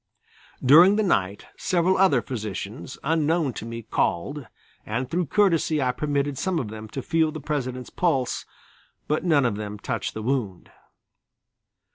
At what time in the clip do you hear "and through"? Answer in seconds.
4.83-5.27